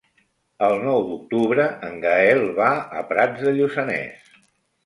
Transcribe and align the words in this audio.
El 0.67 0.77
nou 0.85 1.03
d'octubre 1.09 1.67
en 1.89 1.99
Gaël 2.05 2.41
va 2.63 2.71
a 3.03 3.07
Prats 3.13 3.47
de 3.47 3.55
Lluçanès. 3.59 4.35